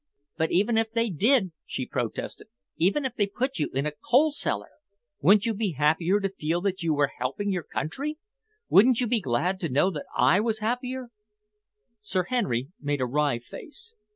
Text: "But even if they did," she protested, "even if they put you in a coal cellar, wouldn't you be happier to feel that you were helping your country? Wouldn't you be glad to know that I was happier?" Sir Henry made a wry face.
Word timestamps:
"But 0.35 0.51
even 0.51 0.79
if 0.79 0.91
they 0.91 1.11
did," 1.11 1.51
she 1.63 1.85
protested, 1.85 2.47
"even 2.75 3.05
if 3.05 3.13
they 3.15 3.27
put 3.27 3.59
you 3.59 3.69
in 3.71 3.85
a 3.85 3.91
coal 3.91 4.31
cellar, 4.31 4.71
wouldn't 5.19 5.45
you 5.45 5.53
be 5.53 5.73
happier 5.73 6.19
to 6.19 6.27
feel 6.29 6.59
that 6.61 6.81
you 6.81 6.91
were 6.95 7.11
helping 7.19 7.51
your 7.51 7.61
country? 7.61 8.17
Wouldn't 8.67 8.99
you 8.99 9.05
be 9.05 9.19
glad 9.19 9.59
to 9.59 9.69
know 9.69 9.91
that 9.91 10.07
I 10.17 10.39
was 10.39 10.57
happier?" 10.57 11.09
Sir 12.01 12.23
Henry 12.23 12.69
made 12.79 12.99
a 12.99 13.05
wry 13.05 13.37
face. 13.37 13.93